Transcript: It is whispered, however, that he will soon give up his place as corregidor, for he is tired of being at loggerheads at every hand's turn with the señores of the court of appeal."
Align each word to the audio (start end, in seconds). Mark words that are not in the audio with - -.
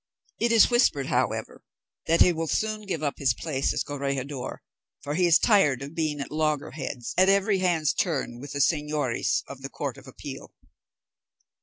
It 0.39 0.51
is 0.51 0.71
whispered, 0.71 1.05
however, 1.05 1.61
that 2.07 2.21
he 2.21 2.33
will 2.33 2.47
soon 2.47 2.87
give 2.87 3.03
up 3.03 3.19
his 3.19 3.35
place 3.35 3.71
as 3.71 3.83
corregidor, 3.83 4.63
for 5.03 5.13
he 5.13 5.27
is 5.27 5.37
tired 5.37 5.83
of 5.83 5.93
being 5.93 6.19
at 6.19 6.31
loggerheads 6.31 7.13
at 7.19 7.29
every 7.29 7.59
hand's 7.59 7.93
turn 7.93 8.39
with 8.39 8.53
the 8.53 8.61
señores 8.61 9.43
of 9.47 9.61
the 9.61 9.69
court 9.69 9.99
of 9.99 10.07
appeal." 10.07 10.55